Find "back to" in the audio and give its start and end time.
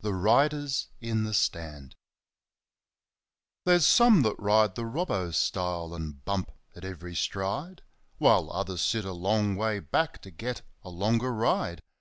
9.80-10.30